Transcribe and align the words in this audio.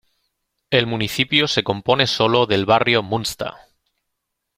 El 0.71 0.87
municipio 0.87 1.47
se 1.47 1.61
compone 1.63 2.07
sólo 2.07 2.47
del 2.47 2.65
barrio 2.65 3.03
Munster. 3.03 3.51